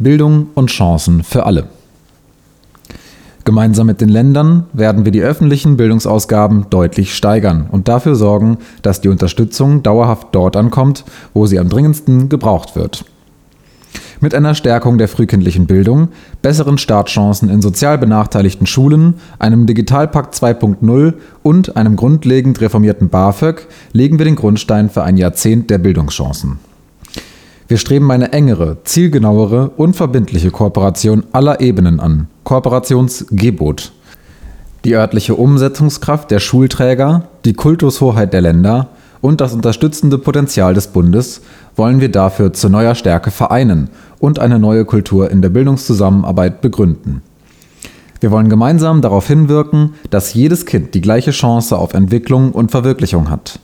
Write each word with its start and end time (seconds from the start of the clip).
Bildung 0.00 0.48
und 0.54 0.70
Chancen 0.70 1.22
für 1.22 1.44
alle. 1.44 1.66
Gemeinsam 3.44 3.86
mit 3.86 4.00
den 4.00 4.08
Ländern 4.08 4.64
werden 4.72 5.04
wir 5.04 5.12
die 5.12 5.22
öffentlichen 5.22 5.76
Bildungsausgaben 5.76 6.66
deutlich 6.70 7.14
steigern 7.14 7.66
und 7.70 7.86
dafür 7.86 8.14
sorgen, 8.14 8.58
dass 8.82 9.02
die 9.02 9.08
Unterstützung 9.08 9.82
dauerhaft 9.82 10.28
dort 10.32 10.56
ankommt, 10.56 11.04
wo 11.34 11.46
sie 11.46 11.58
am 11.58 11.68
dringendsten 11.68 12.28
gebraucht 12.28 12.76
wird. 12.76 13.04
Mit 14.20 14.34
einer 14.34 14.54
Stärkung 14.54 14.98
der 14.98 15.08
frühkindlichen 15.08 15.66
Bildung, 15.66 16.08
besseren 16.42 16.78
Startchancen 16.78 17.50
in 17.50 17.60
sozial 17.60 17.98
benachteiligten 17.98 18.66
Schulen, 18.66 19.14
einem 19.38 19.66
Digitalpakt 19.66 20.34
2.0 20.34 21.14
und 21.42 21.76
einem 21.76 21.96
grundlegend 21.96 22.60
reformierten 22.60 23.10
BAföG 23.10 23.66
legen 23.92 24.18
wir 24.18 24.24
den 24.24 24.36
Grundstein 24.36 24.88
für 24.88 25.02
ein 25.02 25.16
Jahrzehnt 25.16 25.68
der 25.70 25.78
Bildungschancen. 25.78 26.58
Wir 27.70 27.78
streben 27.78 28.10
eine 28.10 28.32
engere, 28.32 28.78
zielgenauere 28.82 29.70
und 29.76 29.94
verbindliche 29.94 30.50
Kooperation 30.50 31.22
aller 31.30 31.60
Ebenen 31.60 32.00
an 32.00 32.26
(Kooperationsgebot). 32.42 33.92
Die 34.84 34.96
örtliche 34.96 35.36
Umsetzungskraft 35.36 36.32
der 36.32 36.40
Schulträger, 36.40 37.28
die 37.44 37.52
Kultushoheit 37.52 38.32
der 38.32 38.40
Länder 38.40 38.88
und 39.20 39.40
das 39.40 39.52
unterstützende 39.52 40.18
Potenzial 40.18 40.74
des 40.74 40.88
Bundes 40.88 41.42
wollen 41.76 42.00
wir 42.00 42.10
dafür 42.10 42.52
zu 42.52 42.68
neuer 42.68 42.96
Stärke 42.96 43.30
vereinen 43.30 43.88
und 44.18 44.40
eine 44.40 44.58
neue 44.58 44.84
Kultur 44.84 45.30
in 45.30 45.40
der 45.40 45.50
Bildungszusammenarbeit 45.50 46.62
begründen. 46.62 47.22
Wir 48.18 48.32
wollen 48.32 48.48
gemeinsam 48.48 49.00
darauf 49.00 49.28
hinwirken, 49.28 49.94
dass 50.10 50.34
jedes 50.34 50.66
Kind 50.66 50.92
die 50.94 51.02
gleiche 51.02 51.30
Chance 51.30 51.78
auf 51.78 51.94
Entwicklung 51.94 52.50
und 52.50 52.72
Verwirklichung 52.72 53.30
hat 53.30 53.60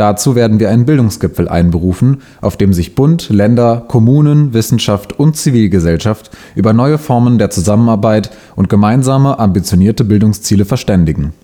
Dazu 0.00 0.34
werden 0.34 0.60
wir 0.60 0.70
einen 0.70 0.86
Bildungsgipfel 0.86 1.46
einberufen, 1.46 2.22
auf 2.40 2.56
dem 2.56 2.72
sich 2.72 2.94
Bund, 2.94 3.28
Länder, 3.28 3.84
Kommunen, 3.86 4.54
Wissenschaft 4.54 5.20
und 5.20 5.36
Zivilgesellschaft 5.36 6.30
über 6.54 6.72
neue 6.72 6.96
Formen 6.96 7.36
der 7.36 7.50
Zusammenarbeit 7.50 8.30
und 8.56 8.70
gemeinsame 8.70 9.38
ambitionierte 9.38 10.04
Bildungsziele 10.04 10.64
verständigen. 10.64 11.34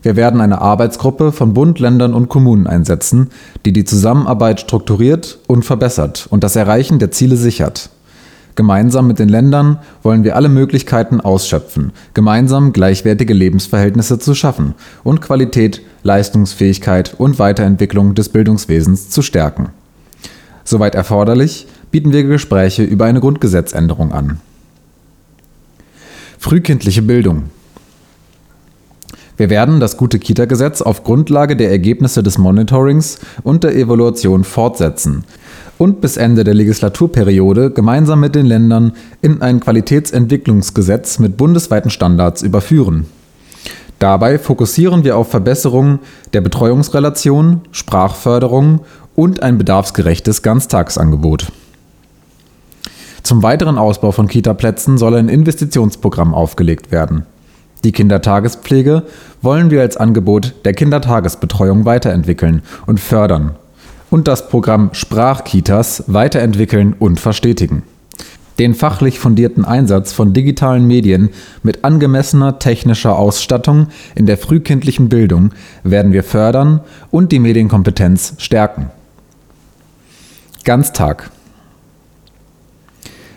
Wir 0.00 0.16
werden 0.16 0.40
eine 0.40 0.62
Arbeitsgruppe 0.62 1.30
von 1.30 1.52
Bund, 1.52 1.78
Ländern 1.78 2.14
und 2.14 2.30
Kommunen 2.30 2.66
einsetzen, 2.66 3.28
die 3.66 3.74
die 3.74 3.84
Zusammenarbeit 3.84 4.58
strukturiert 4.58 5.38
und 5.46 5.62
verbessert 5.62 6.28
und 6.30 6.44
das 6.44 6.56
Erreichen 6.56 7.00
der 7.00 7.10
Ziele 7.10 7.36
sichert 7.36 7.90
Gemeinsam 8.54 9.06
mit 9.06 9.18
den 9.18 9.28
Ländern 9.28 9.78
wollen 10.02 10.24
wir 10.24 10.36
alle 10.36 10.48
Möglichkeiten 10.48 11.20
ausschöpfen, 11.20 11.92
gemeinsam 12.12 12.72
gleichwertige 12.72 13.32
Lebensverhältnisse 13.32 14.18
zu 14.18 14.34
schaffen 14.34 14.74
und 15.04 15.22
Qualität, 15.22 15.80
Leistungsfähigkeit 16.02 17.14
und 17.18 17.38
Weiterentwicklung 17.38 18.14
des 18.14 18.28
Bildungswesens 18.28 19.08
zu 19.08 19.22
stärken. 19.22 19.70
Soweit 20.64 20.94
erforderlich, 20.94 21.66
bieten 21.90 22.12
wir 22.12 22.24
Gespräche 22.24 22.82
über 22.82 23.06
eine 23.06 23.20
Grundgesetzänderung 23.20 24.12
an. 24.12 24.40
Frühkindliche 26.38 27.02
Bildung 27.02 27.44
wir 29.42 29.50
werden 29.50 29.80
das 29.80 29.96
Gute-Kita-Gesetz 29.96 30.82
auf 30.82 31.04
Grundlage 31.04 31.56
der 31.56 31.70
Ergebnisse 31.70 32.22
des 32.22 32.38
Monitorings 32.38 33.18
und 33.42 33.64
der 33.64 33.74
Evaluation 33.74 34.44
fortsetzen 34.44 35.24
und 35.78 36.00
bis 36.00 36.16
Ende 36.16 36.44
der 36.44 36.54
Legislaturperiode 36.54 37.70
gemeinsam 37.70 38.20
mit 38.20 38.34
den 38.34 38.46
Ländern 38.46 38.92
in 39.20 39.42
ein 39.42 39.60
Qualitätsentwicklungsgesetz 39.60 41.18
mit 41.18 41.36
bundesweiten 41.36 41.90
Standards 41.90 42.42
überführen. 42.42 43.06
Dabei 43.98 44.38
fokussieren 44.38 45.04
wir 45.04 45.16
auf 45.16 45.30
Verbesserungen 45.30 46.00
der 46.32 46.40
Betreuungsrelation, 46.40 47.60
Sprachförderung 47.70 48.80
und 49.14 49.42
ein 49.42 49.58
bedarfsgerechtes 49.58 50.42
Ganztagsangebot. 50.42 51.52
Zum 53.22 53.42
weiteren 53.44 53.78
Ausbau 53.78 54.10
von 54.10 54.26
Kitaplätzen 54.26 54.98
soll 54.98 55.14
ein 55.14 55.28
Investitionsprogramm 55.28 56.34
aufgelegt 56.34 56.90
werden. 56.90 57.26
Die 57.84 57.92
Kindertagespflege 57.92 59.04
wollen 59.40 59.70
wir 59.70 59.80
als 59.80 59.96
Angebot 59.96 60.54
der 60.64 60.74
Kindertagesbetreuung 60.74 61.84
weiterentwickeln 61.84 62.62
und 62.86 63.00
fördern 63.00 63.56
und 64.12 64.28
das 64.28 64.48
Programm 64.48 64.90
Sprachkitas 64.92 66.04
weiterentwickeln 66.06 66.94
und 66.98 67.18
verstetigen. 67.18 67.82
Den 68.58 68.74
fachlich 68.74 69.18
fundierten 69.18 69.64
Einsatz 69.64 70.12
von 70.12 70.34
digitalen 70.34 70.86
Medien 70.86 71.30
mit 71.62 71.82
angemessener 71.82 72.58
technischer 72.58 73.18
Ausstattung 73.18 73.86
in 74.14 74.26
der 74.26 74.36
frühkindlichen 74.36 75.08
Bildung 75.08 75.52
werden 75.82 76.12
wir 76.12 76.24
fördern 76.24 76.80
und 77.10 77.32
die 77.32 77.38
Medienkompetenz 77.38 78.34
stärken. 78.36 78.90
Ganztag 80.62 81.30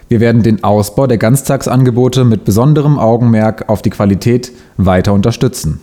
wir 0.07 0.19
werden 0.19 0.43
den 0.43 0.63
Ausbau 0.63 1.07
der 1.07 1.17
Ganztagsangebote 1.17 2.25
mit 2.25 2.45
besonderem 2.45 2.99
Augenmerk 2.99 3.69
auf 3.69 3.81
die 3.81 3.89
Qualität 3.89 4.51
weiter 4.77 5.13
unterstützen. 5.13 5.79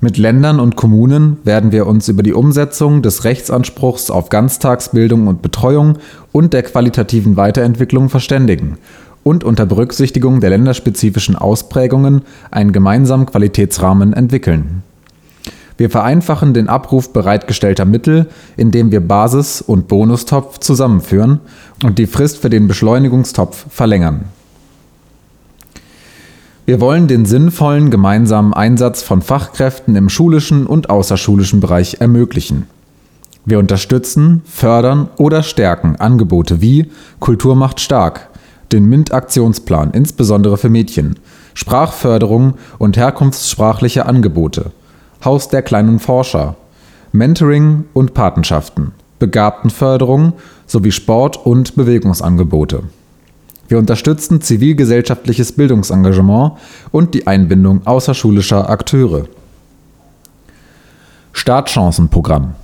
Mit 0.00 0.16
Ländern 0.16 0.60
und 0.60 0.76
Kommunen 0.76 1.36
werden 1.44 1.72
wir 1.72 1.86
uns 1.86 2.08
über 2.08 2.22
die 2.22 2.32
Umsetzung 2.32 3.02
des 3.02 3.24
Rechtsanspruchs 3.24 4.10
auf 4.10 4.30
Ganztagsbildung 4.30 5.26
und 5.26 5.42
Betreuung 5.42 5.98
und 6.32 6.52
der 6.52 6.62
qualitativen 6.62 7.36
Weiterentwicklung 7.36 8.08
verständigen 8.08 8.78
und 9.22 9.44
unter 9.44 9.66
Berücksichtigung 9.66 10.40
der 10.40 10.50
länderspezifischen 10.50 11.36
Ausprägungen 11.36 12.22
einen 12.50 12.72
gemeinsamen 12.72 13.26
Qualitätsrahmen 13.26 14.14
entwickeln 14.14 14.82
wir 15.80 15.88
vereinfachen 15.88 16.52
den 16.52 16.68
Abruf 16.68 17.10
bereitgestellter 17.10 17.86
Mittel, 17.86 18.26
indem 18.58 18.92
wir 18.92 19.00
Basis 19.00 19.62
und 19.62 19.88
Bonustopf 19.88 20.58
zusammenführen 20.58 21.40
und 21.82 21.98
die 21.98 22.06
Frist 22.06 22.36
für 22.36 22.50
den 22.50 22.68
Beschleunigungstopf 22.68 23.64
verlängern. 23.70 24.26
Wir 26.66 26.80
wollen 26.80 27.08
den 27.08 27.26
sinnvollen 27.26 27.90
gemeinsamen 27.90 28.54
Einsatz 28.54 29.02
von 29.02 29.22
Fachkräften 29.22 29.96
im 29.96 30.08
schulischen 30.08 30.66
und 30.66 30.90
außerschulischen 30.90 31.60
Bereich 31.60 31.96
ermöglichen. 32.00 32.66
Wir 33.44 33.58
unterstützen, 33.58 34.42
fördern 34.44 35.08
oder 35.16 35.42
stärken 35.42 35.96
Angebote 35.96 36.60
wie 36.60 36.90
Kultur 37.18 37.56
macht 37.56 37.80
stark, 37.80 38.28
den 38.70 38.88
MINT-Aktionsplan 38.88 39.90
insbesondere 39.92 40.56
für 40.58 40.68
Mädchen, 40.68 41.18
Sprachförderung 41.54 42.54
und 42.78 42.96
herkunftssprachliche 42.96 44.06
Angebote 44.06 44.72
Haus 45.24 45.48
der 45.48 45.60
kleinen 45.60 45.98
Forscher, 45.98 46.56
Mentoring 47.12 47.84
und 47.92 48.14
Patenschaften, 48.14 48.92
Begabtenförderung 49.18 50.32
sowie 50.66 50.92
Sport- 50.92 51.44
und 51.44 51.74
Bewegungsangebote. 51.76 52.84
Wir 53.70 53.78
unterstützen 53.78 54.40
zivilgesellschaftliches 54.40 55.52
Bildungsengagement 55.52 56.54
und 56.90 57.14
die 57.14 57.28
Einbindung 57.28 57.86
außerschulischer 57.86 58.68
Akteure. 58.68 59.26
Startchancenprogramm 61.32 62.54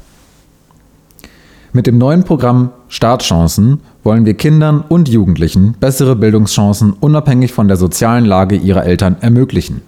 Mit 1.73 1.87
dem 1.87 1.99
neuen 1.99 2.25
Programm 2.25 2.71
Startchancen 2.89 3.83
wollen 4.03 4.27
wir 4.27 4.35
Kindern 4.35 4.81
und 4.81 5.09
Jugendlichen 5.09 5.77
bessere 5.79 6.17
Bildungschancen 6.17 6.93
unabhängig 6.95 7.53
von 7.53 7.69
der 7.69 7.77
sozialen 7.77 8.25
Lage 8.25 8.57
ihrer 8.57 8.85
Eltern 8.85 9.17
ermöglichen. 9.21 9.83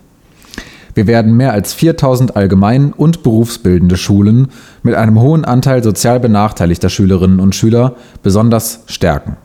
Wir 0.94 1.08
werden 1.08 1.36
mehr 1.36 1.52
als 1.52 1.74
4000 1.74 2.36
allgemein- 2.36 2.92
und 2.92 3.24
berufsbildende 3.24 3.96
Schulen 3.96 4.52
mit 4.84 4.94
einem 4.94 5.20
hohen 5.20 5.44
Anteil 5.44 5.82
sozial 5.82 6.20
benachteiligter 6.20 6.90
Schülerinnen 6.90 7.40
und 7.40 7.56
Schüler 7.56 7.96
besonders 8.22 8.84
stärken. 8.86 9.36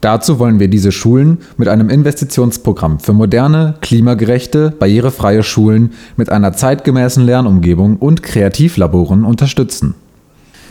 Dazu 0.00 0.38
wollen 0.38 0.60
wir 0.60 0.68
diese 0.68 0.92
Schulen 0.92 1.38
mit 1.56 1.68
einem 1.68 1.90
Investitionsprogramm 1.90 3.00
für 3.00 3.12
moderne, 3.12 3.74
klimagerechte, 3.80 4.70
barrierefreie 4.78 5.42
Schulen 5.42 5.92
mit 6.16 6.30
einer 6.30 6.52
zeitgemäßen 6.52 7.24
Lernumgebung 7.24 7.96
und 7.96 8.22
Kreativlaboren 8.22 9.24
unterstützen 9.24 9.94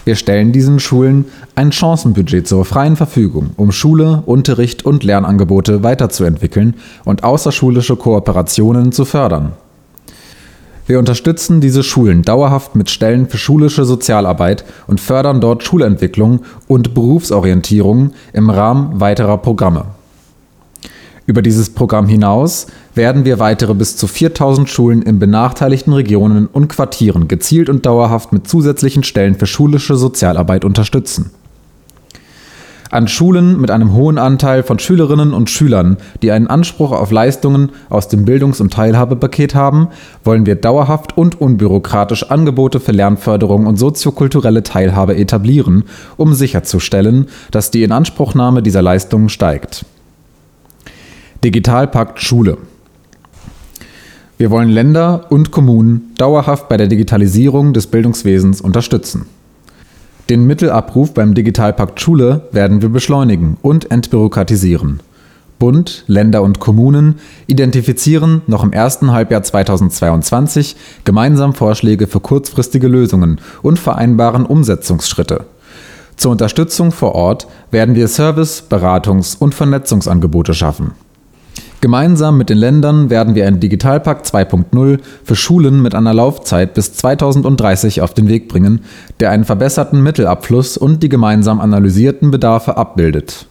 wir 0.09 0.15
stellen 0.15 0.51
diesen 0.51 0.79
Schulen 0.79 1.25
ein 1.53 1.71
Chancenbudget 1.71 2.47
zur 2.47 2.65
freien 2.65 2.95
Verfügung, 2.95 3.51
um 3.57 3.71
Schule, 3.71 4.23
Unterricht 4.25 4.83
und 4.83 5.03
Lernangebote 5.03 5.83
weiterzuentwickeln 5.83 6.73
und 7.05 7.23
außerschulische 7.23 7.95
Kooperationen 7.95 8.91
zu 8.91 9.05
fördern. 9.05 9.51
Wir 10.89 10.97
unterstützen 10.97 11.61
diese 11.61 11.83
Schulen 11.83 12.23
dauerhaft 12.23 12.75
mit 12.75 12.89
Stellen 12.89 13.29
für 13.29 13.37
schulische 13.37 13.85
Sozialarbeit 13.85 14.65
und 14.87 14.99
fördern 14.99 15.39
dort 15.39 15.63
Schulentwicklung 15.63 16.41
und 16.67 16.95
Berufsorientierung 16.95 18.13
im 18.33 18.49
Rahmen 18.49 18.99
weiterer 18.99 19.37
Programme 19.37 19.85
über 21.29 21.43
dieses 21.43 21.69
Programm 21.69 22.07
hinaus 22.07 22.65
werden 22.95 23.23
wir 23.23 23.37
weitere 23.37 23.75
bis 23.75 23.95
zu 23.95 24.07
4000 24.07 24.67
Schulen 24.67 25.03
in 25.03 25.19
benachteiligten 25.19 25.93
Regionen 25.93 26.47
und 26.47 26.69
Quartieren 26.69 27.27
gezielt 27.27 27.69
und 27.69 27.85
dauerhaft 27.85 28.33
mit 28.33 28.47
zusätzlichen 28.47 29.03
Stellen 29.03 29.35
für 29.35 29.45
schulische 29.45 29.95
Sozialarbeit 29.95 30.65
unterstützen. 30.65 31.29
An 32.91 33.07
Schulen 33.07 33.61
mit 33.61 33.69
einem 33.69 33.93
hohen 33.93 34.17
Anteil 34.17 34.63
von 34.63 34.79
Schülerinnen 34.79 35.31
und 35.31 35.51
Schülern, 35.51 35.97
die 36.23 36.31
einen 36.31 36.47
Anspruch 36.47 36.91
auf 36.91 37.11
Leistungen 37.11 37.69
aus 37.87 38.07
dem 38.07 38.25
Bildungs- 38.25 38.61
und 38.61 38.73
Teilhabepaket 38.73 39.53
haben, 39.53 39.89
wollen 40.23 40.47
wir 40.47 40.55
dauerhaft 40.55 41.15
und 41.15 41.39
unbürokratisch 41.39 42.31
Angebote 42.31 42.79
für 42.79 42.91
Lernförderung 42.91 43.67
und 43.67 43.77
soziokulturelle 43.77 44.63
Teilhabe 44.63 45.15
etablieren, 45.15 45.83
um 46.17 46.33
sicherzustellen, 46.33 47.27
dass 47.51 47.69
die 47.69 47.83
Inanspruchnahme 47.83 48.63
dieser 48.63 48.81
Leistungen 48.81 49.29
steigt. 49.29 49.85
Digitalpakt 51.43 52.19
Schule 52.19 52.57
Wir 54.39 54.49
wollen 54.49 54.69
Länder 54.69 55.27
und 55.29 55.51
Kommunen 55.51 56.13
dauerhaft 56.17 56.67
bei 56.69 56.77
der 56.77 56.87
Digitalisierung 56.87 57.73
des 57.73 57.85
Bildungswesens 57.85 58.61
unterstützen. 58.61 59.27
Den 60.29 60.45
Mittelabruf 60.45 61.15
beim 61.15 61.33
Digitalpakt 61.33 61.99
Schule 61.99 62.41
werden 62.51 62.83
wir 62.83 62.89
beschleunigen 62.89 63.57
und 63.63 63.89
entbürokratisieren. 63.89 64.99
Bund, 65.57 66.03
Länder 66.05 66.43
und 66.43 66.59
Kommunen 66.59 67.15
identifizieren 67.47 68.43
noch 68.45 68.63
im 68.63 68.71
ersten 68.71 69.11
Halbjahr 69.11 69.41
2022 69.41 70.75
gemeinsam 71.03 71.55
Vorschläge 71.55 72.05
für 72.05 72.19
kurzfristige 72.19 72.87
Lösungen 72.87 73.41
und 73.63 73.79
vereinbaren 73.79 74.45
Umsetzungsschritte. 74.45 75.45
Zur 76.15 76.31
Unterstützung 76.31 76.91
vor 76.91 77.15
Ort 77.15 77.47
werden 77.71 77.95
wir 77.95 78.07
Service-, 78.07 78.63
Beratungs- 78.69 79.35
und 79.35 79.55
Vernetzungsangebote 79.55 80.53
schaffen. 80.53 80.91
Gemeinsam 81.81 82.37
mit 82.37 82.49
den 82.49 82.57
Ländern 82.57 83.09
werden 83.09 83.35
wir 83.35 83.47
einen 83.47 83.61
Digitalpakt 83.61 84.27
2.0 84.27 84.99
für 85.23 85.35
Schulen 85.35 85.81
mit 85.81 85.95
einer 85.95 86.13
Laufzeit 86.13 86.73
bis 86.73 86.93
2030 86.93 88.01
auf 88.01 88.13
den 88.13 88.27
Weg 88.27 88.49
bringen, 88.49 88.81
der 89.21 89.31
einen 89.31 89.45
verbesserten 89.45 90.03
Mittelabfluss 90.03 90.75
und 90.77 91.03
die 91.03 91.09
gemeinsam 91.09 91.61
analysierten 91.61 92.31
Bedarfe 92.31 92.75
abbildet. 92.75 93.45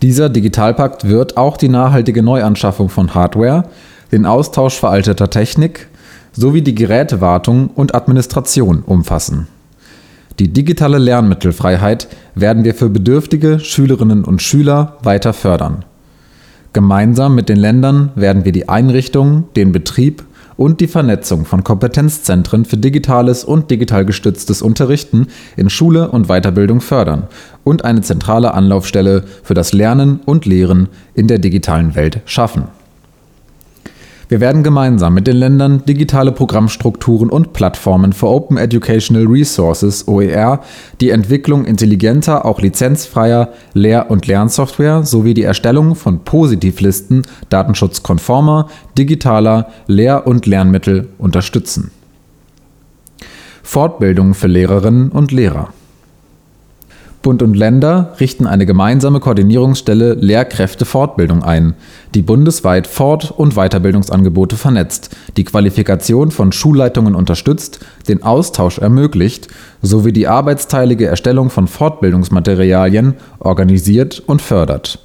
Dieser 0.00 0.30
Digitalpakt 0.30 1.08
wird 1.08 1.36
auch 1.36 1.58
die 1.58 1.68
nachhaltige 1.68 2.22
Neuanschaffung 2.22 2.88
von 2.88 3.14
Hardware, 3.14 3.64
den 4.12 4.24
Austausch 4.24 4.78
veralteter 4.78 5.28
Technik 5.28 5.88
sowie 6.32 6.62
die 6.62 6.74
Gerätewartung 6.74 7.68
und 7.68 7.94
Administration 7.94 8.82
umfassen. 8.82 9.46
Die 10.38 10.52
digitale 10.52 10.98
Lernmittelfreiheit 10.98 12.08
werden 12.34 12.64
wir 12.64 12.74
für 12.74 12.88
bedürftige 12.88 13.58
Schülerinnen 13.58 14.24
und 14.24 14.42
Schüler 14.42 14.98
weiter 15.02 15.32
fördern. 15.32 15.84
Gemeinsam 16.76 17.34
mit 17.34 17.48
den 17.48 17.56
Ländern 17.56 18.10
werden 18.16 18.44
wir 18.44 18.52
die 18.52 18.68
Einrichtung, 18.68 19.44
den 19.56 19.72
Betrieb 19.72 20.22
und 20.58 20.82
die 20.82 20.88
Vernetzung 20.88 21.46
von 21.46 21.64
Kompetenzzentren 21.64 22.66
für 22.66 22.76
digitales 22.76 23.44
und 23.44 23.70
digital 23.70 24.04
gestütztes 24.04 24.60
Unterrichten 24.60 25.28
in 25.56 25.70
Schule 25.70 26.10
und 26.10 26.26
Weiterbildung 26.26 26.82
fördern 26.82 27.28
und 27.64 27.86
eine 27.86 28.02
zentrale 28.02 28.52
Anlaufstelle 28.52 29.24
für 29.42 29.54
das 29.54 29.72
Lernen 29.72 30.20
und 30.26 30.44
Lehren 30.44 30.90
in 31.14 31.28
der 31.28 31.38
digitalen 31.38 31.94
Welt 31.94 32.20
schaffen 32.26 32.64
wir 34.28 34.40
werden 34.40 34.64
gemeinsam 34.64 35.14
mit 35.14 35.28
den 35.28 35.36
Ländern 35.36 35.84
digitale 35.84 36.32
Programmstrukturen 36.32 37.30
und 37.30 37.52
Plattformen 37.52 38.12
für 38.12 38.26
Open 38.26 38.56
Educational 38.56 39.24
Resources 39.26 40.08
OER, 40.08 40.62
die 41.00 41.10
Entwicklung 41.10 41.64
intelligenter, 41.64 42.44
auch 42.44 42.60
lizenzfreier 42.60 43.50
Lehr- 43.72 44.10
und 44.10 44.26
Lernsoftware 44.26 45.04
sowie 45.04 45.34
die 45.34 45.44
Erstellung 45.44 45.94
von 45.94 46.24
Positivlisten 46.24 47.22
datenschutzkonformer, 47.50 48.68
digitaler 48.98 49.68
Lehr- 49.86 50.26
und 50.26 50.46
Lernmittel 50.46 51.08
unterstützen. 51.18 51.92
Fortbildung 53.62 54.34
für 54.34 54.48
Lehrerinnen 54.48 55.10
und 55.10 55.30
Lehrer 55.30 55.68
Bund 57.26 57.42
und 57.42 57.56
Länder 57.56 58.14
richten 58.20 58.46
eine 58.46 58.66
gemeinsame 58.66 59.18
Koordinierungsstelle 59.18 60.14
Lehrkräftefortbildung 60.14 61.42
ein, 61.42 61.74
die 62.14 62.22
bundesweit 62.22 62.86
Fort- 62.86 63.32
und 63.32 63.54
Weiterbildungsangebote 63.56 64.54
vernetzt, 64.56 65.10
die 65.36 65.42
Qualifikation 65.42 66.30
von 66.30 66.52
Schulleitungen 66.52 67.16
unterstützt, 67.16 67.80
den 68.06 68.22
Austausch 68.22 68.78
ermöglicht 68.78 69.48
sowie 69.82 70.12
die 70.12 70.28
arbeitsteilige 70.28 71.06
Erstellung 71.06 71.50
von 71.50 71.66
Fortbildungsmaterialien 71.66 73.14
organisiert 73.40 74.22
und 74.24 74.40
fördert 74.40 75.00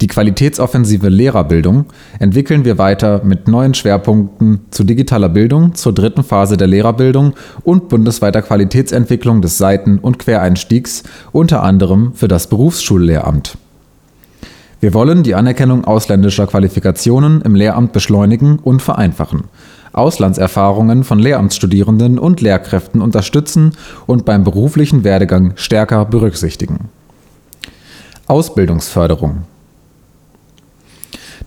die 0.00 0.08
qualitätsoffensive 0.08 1.08
Lehrerbildung 1.08 1.86
entwickeln 2.18 2.66
wir 2.66 2.76
weiter 2.76 3.22
mit 3.24 3.48
neuen 3.48 3.72
Schwerpunkten 3.72 4.60
zu 4.70 4.84
digitaler 4.84 5.30
Bildung, 5.30 5.74
zur 5.74 5.94
dritten 5.94 6.22
Phase 6.22 6.58
der 6.58 6.66
Lehrerbildung 6.66 7.32
und 7.64 7.88
bundesweiter 7.88 8.42
Qualitätsentwicklung 8.42 9.40
des 9.40 9.56
Seiten- 9.56 9.98
und 9.98 10.18
Quereinstiegs, 10.18 11.02
unter 11.32 11.62
anderem 11.62 12.12
für 12.14 12.28
das 12.28 12.48
Berufsschullehramt. 12.48 13.56
Wir 14.80 14.92
wollen 14.92 15.22
die 15.22 15.34
Anerkennung 15.34 15.86
ausländischer 15.86 16.46
Qualifikationen 16.46 17.40
im 17.40 17.54
Lehramt 17.54 17.94
beschleunigen 17.94 18.58
und 18.58 18.82
vereinfachen, 18.82 19.44
Auslandserfahrungen 19.94 21.04
von 21.04 21.18
Lehramtsstudierenden 21.18 22.18
und 22.18 22.42
Lehrkräften 22.42 23.00
unterstützen 23.00 23.72
und 24.06 24.26
beim 24.26 24.44
beruflichen 24.44 25.04
Werdegang 25.04 25.52
stärker 25.56 26.04
berücksichtigen. 26.04 26.90
Ausbildungsförderung 28.26 29.44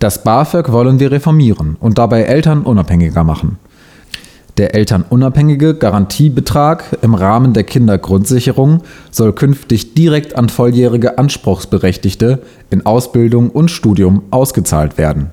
das 0.00 0.24
BAföG 0.24 0.72
wollen 0.72 0.98
wir 0.98 1.12
reformieren 1.12 1.76
und 1.78 1.98
dabei 1.98 2.22
Eltern 2.22 2.62
unabhängiger 2.62 3.22
machen. 3.22 3.58
Der 4.56 4.74
elternunabhängige 4.74 5.74
Garantiebetrag 5.74 6.98
im 7.02 7.14
Rahmen 7.14 7.52
der 7.52 7.64
Kindergrundsicherung 7.64 8.82
soll 9.10 9.32
künftig 9.32 9.94
direkt 9.94 10.36
an 10.36 10.48
volljährige 10.48 11.18
Anspruchsberechtigte 11.18 12.40
in 12.70 12.84
Ausbildung 12.84 13.50
und 13.50 13.70
Studium 13.70 14.22
ausgezahlt 14.30 14.98
werden. 14.98 15.30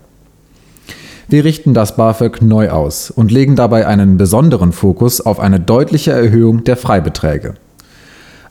Wir 1.30 1.44
richten 1.44 1.74
das 1.74 1.96
BAföG 1.96 2.42
neu 2.42 2.70
aus 2.70 3.10
und 3.10 3.32
legen 3.32 3.56
dabei 3.56 3.88
einen 3.88 4.18
besonderen 4.18 4.72
Fokus 4.72 5.20
auf 5.20 5.40
eine 5.40 5.60
deutliche 5.60 6.12
Erhöhung 6.12 6.64
der 6.64 6.78
Freibeträge. 6.78 7.56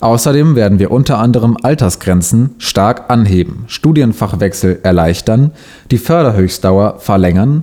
Außerdem 0.00 0.56
werden 0.56 0.78
wir 0.78 0.90
unter 0.90 1.18
anderem 1.18 1.56
Altersgrenzen 1.62 2.50
stark 2.58 3.10
anheben, 3.10 3.64
Studienfachwechsel 3.66 4.80
erleichtern, 4.82 5.52
die 5.90 5.98
Förderhöchstdauer 5.98 6.98
verlängern, 6.98 7.62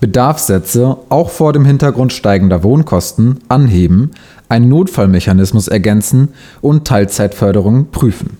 Bedarfssätze 0.00 0.96
auch 1.10 1.30
vor 1.30 1.52
dem 1.52 1.64
Hintergrund 1.64 2.12
steigender 2.12 2.62
Wohnkosten 2.64 3.38
anheben, 3.48 4.10
einen 4.48 4.68
Notfallmechanismus 4.68 5.68
ergänzen 5.68 6.30
und 6.60 6.86
Teilzeitförderung 6.86 7.90
prüfen. 7.92 8.38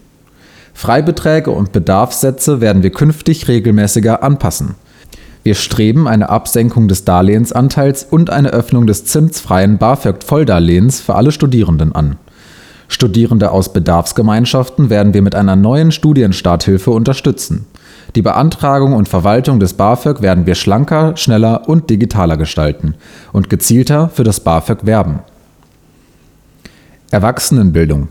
Freibeträge 0.73 1.50
und 1.50 1.73
Bedarfssätze 1.73 2.61
werden 2.61 2.83
wir 2.83 2.91
künftig 2.91 3.47
regelmäßiger 3.47 4.23
anpassen. 4.23 4.75
Wir 5.43 5.55
streben 5.55 6.09
eine 6.09 6.31
Absenkung 6.31 6.88
des 6.88 7.05
Darlehensanteils 7.05 8.05
und 8.05 8.31
eine 8.31 8.50
Öffnung 8.50 8.87
des 8.87 9.05
zinsfreien 9.05 9.79
BAföG-Volldarlehens 9.79 11.00
für 11.00 11.15
alle 11.15 11.33
Studierenden 11.33 11.94
an 11.94 12.17
Studierende 12.90 13.52
aus 13.52 13.72
Bedarfsgemeinschaften 13.72 14.90
werden 14.90 15.14
wir 15.14 15.22
mit 15.22 15.37
einer 15.37 15.54
neuen 15.54 15.92
Studienstarthilfe 15.92 16.90
unterstützen. 16.90 17.66
Die 18.16 18.20
Beantragung 18.20 18.94
und 18.94 19.09
Verwaltung 19.09 19.61
des 19.61 19.75
BAföG 19.75 20.23
werden 20.23 20.44
wir 20.44 20.56
schlanker, 20.56 21.16
schneller 21.16 21.68
und 21.68 21.88
digitaler 21.88 22.37
gestalten 22.37 22.94
und 23.32 23.49
gezielter 23.49 24.09
für 24.09 24.25
das 24.25 24.40
BAföG 24.40 24.87
werben. 24.87 25.20
Erwachsenenbildung 27.12 28.09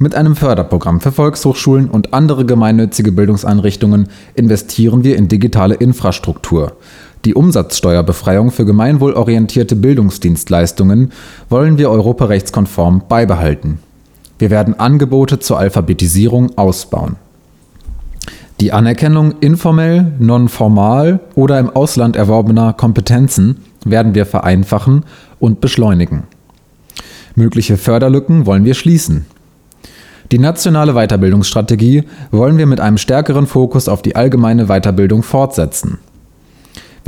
mit 0.00 0.14
einem 0.14 0.36
Förderprogramm 0.36 1.00
für 1.00 1.10
Volkshochschulen 1.10 1.90
und 1.90 2.14
andere 2.14 2.44
gemeinnützige 2.46 3.10
Bildungseinrichtungen 3.10 4.08
investieren 4.36 5.02
wir 5.02 5.16
in 5.16 5.26
digitale 5.26 5.74
Infrastruktur, 5.74 6.76
die 7.24 7.34
Umsatzsteuerbefreiung 7.34 8.50
für 8.50 8.64
gemeinwohlorientierte 8.64 9.76
Bildungsdienstleistungen 9.76 11.12
wollen 11.48 11.78
wir 11.78 11.90
europarechtskonform 11.90 13.02
beibehalten. 13.08 13.80
Wir 14.38 14.50
werden 14.50 14.78
Angebote 14.78 15.40
zur 15.40 15.58
Alphabetisierung 15.58 16.56
ausbauen. 16.56 17.16
Die 18.60 18.72
Anerkennung 18.72 19.34
informell, 19.40 20.12
nonformal 20.18 21.20
oder 21.34 21.58
im 21.58 21.70
Ausland 21.70 22.16
erworbener 22.16 22.72
Kompetenzen 22.72 23.58
werden 23.84 24.14
wir 24.14 24.26
vereinfachen 24.26 25.04
und 25.38 25.60
beschleunigen. 25.60 26.24
Mögliche 27.34 27.76
Förderlücken 27.76 28.46
wollen 28.46 28.64
wir 28.64 28.74
schließen. 28.74 29.26
Die 30.30 30.38
nationale 30.38 30.92
Weiterbildungsstrategie 30.94 32.04
wollen 32.30 32.58
wir 32.58 32.66
mit 32.66 32.80
einem 32.80 32.98
stärkeren 32.98 33.46
Fokus 33.46 33.88
auf 33.88 34.02
die 34.02 34.16
allgemeine 34.16 34.66
Weiterbildung 34.66 35.22
fortsetzen. 35.22 35.98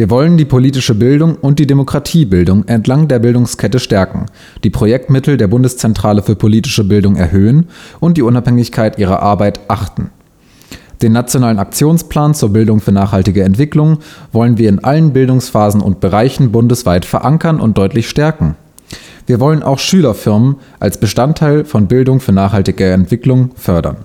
Wir 0.00 0.08
wollen 0.08 0.38
die 0.38 0.46
politische 0.46 0.94
Bildung 0.94 1.34
und 1.34 1.58
die 1.58 1.66
Demokratiebildung 1.66 2.66
entlang 2.68 3.06
der 3.06 3.18
Bildungskette 3.18 3.78
stärken, 3.78 4.24
die 4.64 4.70
Projektmittel 4.70 5.36
der 5.36 5.46
Bundeszentrale 5.46 6.22
für 6.22 6.36
politische 6.36 6.84
Bildung 6.84 7.16
erhöhen 7.16 7.68
und 7.98 8.16
die 8.16 8.22
Unabhängigkeit 8.22 8.98
ihrer 8.98 9.20
Arbeit 9.20 9.60
achten. 9.68 10.08
Den 11.02 11.12
Nationalen 11.12 11.58
Aktionsplan 11.58 12.32
zur 12.32 12.48
Bildung 12.48 12.80
für 12.80 12.92
nachhaltige 12.92 13.44
Entwicklung 13.44 13.98
wollen 14.32 14.56
wir 14.56 14.70
in 14.70 14.82
allen 14.82 15.12
Bildungsphasen 15.12 15.82
und 15.82 16.00
Bereichen 16.00 16.50
bundesweit 16.50 17.04
verankern 17.04 17.60
und 17.60 17.76
deutlich 17.76 18.08
stärken. 18.08 18.56
Wir 19.26 19.38
wollen 19.38 19.62
auch 19.62 19.78
Schülerfirmen 19.78 20.56
als 20.78 20.98
Bestandteil 20.98 21.66
von 21.66 21.88
Bildung 21.88 22.20
für 22.20 22.32
nachhaltige 22.32 22.90
Entwicklung 22.90 23.50
fördern 23.54 23.98